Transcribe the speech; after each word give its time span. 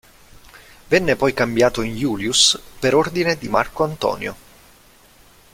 Venne 0.87 1.15
poi 1.15 1.31
cambiato 1.31 1.83
in 1.83 1.95
"iulius" 1.95 2.59
per 2.79 2.95
ordine 2.95 3.37
di 3.37 3.47
Marco 3.49 3.83
Antonio. 3.83 4.35